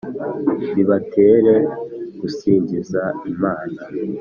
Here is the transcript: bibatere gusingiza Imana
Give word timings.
bibatere 0.75 1.53
gusingiza 2.19 3.01
Imana 3.31 3.81